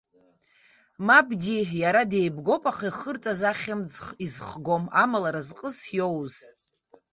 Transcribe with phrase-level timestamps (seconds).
[1.07, 6.35] Мап ди, иара деибгоуп, аха ихырҵаз ахьымӡӷ изхгом, амала разҟыс иоуз.